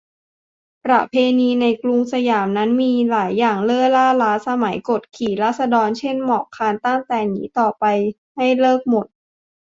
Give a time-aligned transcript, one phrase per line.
[0.85, 7.85] "ประเพณีในกรุงสยามนั้นมีหลายอย่างเล่อล่าล้าสมัย กดขี่ราษฎร เช่น หมอบคลาน ตั้งแต่นี้ต่อไป
[8.35, 9.05] ให้เลิกหมด"